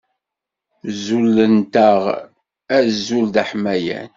Zulent-aɣ 1.03 2.01
azul 2.77 3.25
d 3.33 3.35
aḥmayan. 3.43 4.09